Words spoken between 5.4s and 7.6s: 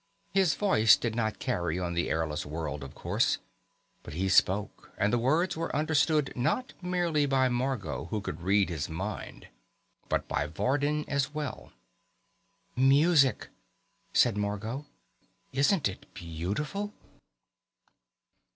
were understood, not merely by